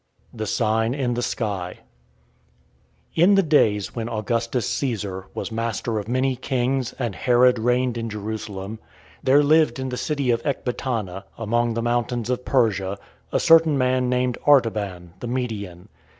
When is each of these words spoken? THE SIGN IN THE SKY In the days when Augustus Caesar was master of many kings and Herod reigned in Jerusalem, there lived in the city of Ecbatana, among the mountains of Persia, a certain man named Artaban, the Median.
THE 0.33 0.47
SIGN 0.47 0.95
IN 0.95 1.13
THE 1.13 1.21
SKY 1.21 1.77
In 3.13 3.35
the 3.35 3.43
days 3.43 3.93
when 3.95 4.09
Augustus 4.09 4.67
Caesar 4.67 5.27
was 5.35 5.51
master 5.51 5.99
of 5.99 6.07
many 6.07 6.35
kings 6.35 6.93
and 6.97 7.13
Herod 7.13 7.59
reigned 7.59 7.99
in 7.99 8.09
Jerusalem, 8.09 8.79
there 9.21 9.43
lived 9.43 9.77
in 9.77 9.89
the 9.89 9.97
city 9.97 10.31
of 10.31 10.41
Ecbatana, 10.41 11.25
among 11.37 11.75
the 11.75 11.83
mountains 11.83 12.31
of 12.31 12.45
Persia, 12.45 12.97
a 13.31 13.39
certain 13.39 13.77
man 13.77 14.09
named 14.09 14.39
Artaban, 14.47 15.13
the 15.19 15.27
Median. 15.27 15.87